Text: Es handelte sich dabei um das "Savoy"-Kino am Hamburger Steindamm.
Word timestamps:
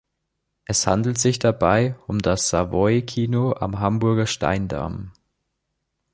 Es 0.65 0.87
handelte 0.87 1.19
sich 1.19 1.37
dabei 1.37 1.95
um 2.07 2.17
das 2.23 2.49
"Savoy"-Kino 2.49 3.53
am 3.61 3.77
Hamburger 3.79 4.25
Steindamm. 4.25 5.11